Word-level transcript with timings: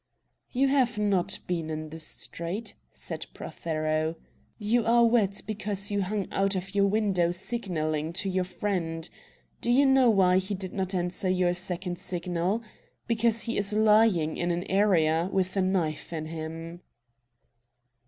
"You 0.51 0.67
have 0.67 0.97
not 0.97 1.37
been 1.45 1.69
in 1.69 1.89
the 1.89 1.99
street," 1.99 2.73
said 2.91 3.27
Prothero. 3.35 4.15
"You 4.57 4.83
are 4.87 5.05
wet 5.05 5.43
because 5.45 5.91
you 5.91 6.01
hung 6.01 6.27
out 6.31 6.55
of 6.55 6.73
your 6.73 6.87
window 6.87 7.29
signalling 7.29 8.11
to 8.13 8.27
your 8.27 8.43
friend. 8.43 9.07
Do 9.61 9.69
you 9.69 9.85
know 9.85 10.09
why 10.09 10.39
he 10.39 10.55
did 10.55 10.73
not 10.73 10.95
answer 10.95 11.29
your 11.29 11.53
second 11.53 11.99
signal? 11.99 12.63
Because 13.05 13.41
he 13.43 13.59
is 13.59 13.73
lying 13.73 14.37
in 14.37 14.49
an 14.49 14.63
area, 14.63 15.29
with 15.31 15.55
a 15.55 15.61
knife 15.61 16.11
in 16.11 16.25
him!" 16.25 16.81